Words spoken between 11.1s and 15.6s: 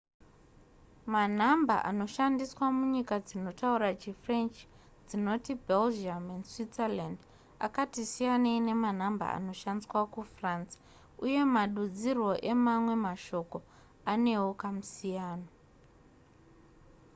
uye madudzirwo emamwe mashoko anewo kamusiyano